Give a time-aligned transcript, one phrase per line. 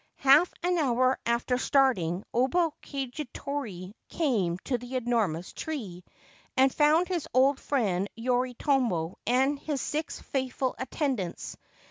[0.17, 6.03] Half an hour after starting Oba Kagetoki came to the enormous tree,
[6.57, 11.55] and found his old friend Yoritomo and his six faithful attendants.